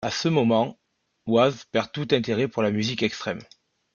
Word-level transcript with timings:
À 0.03 0.09
ce 0.09 0.29
moment, 0.29 0.79
Was 1.27 1.67
perd 1.71 1.91
tout 1.91 2.07
intérêt 2.09 2.47
pour 2.47 2.63
la 2.63 2.71
musique 2.71 3.03
extrême. 3.03 3.37